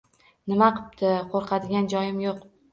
Nima 0.53 0.69
qipti, 0.79 1.13
qoʻrqadigan 1.35 1.93
joyim 1.97 2.21
yoʻq. 2.29 2.45